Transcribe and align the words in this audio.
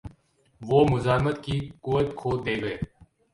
وہ 0.61 0.79
مزاحمت 0.91 1.37
کی 1.43 1.57
قوت 1.83 2.07
کھو 2.15 2.31
دیں 2.43 2.59
گے۔ 2.63 2.75